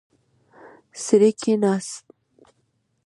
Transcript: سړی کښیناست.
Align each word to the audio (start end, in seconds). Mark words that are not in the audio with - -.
سړی 1.03 1.31
کښیناست. 1.39 2.03